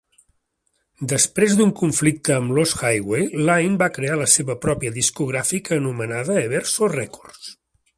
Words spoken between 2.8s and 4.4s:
Highway, Lynne va crear la